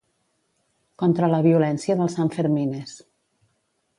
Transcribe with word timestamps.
Contra 1.01 1.29
la 1.33 1.41
violència 1.49 1.99
dels 2.01 2.17
Sanfermines. 2.21 2.97